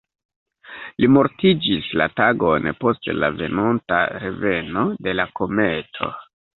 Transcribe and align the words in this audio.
Li 1.03 1.09
mortiĝis 1.17 1.91
la 2.03 2.09
tagon 2.21 2.71
post 2.81 3.13
la 3.21 3.31
venonta 3.45 4.03
reveno 4.27 4.91
de 5.09 5.19
la 5.23 5.33
kometo. 5.41 6.15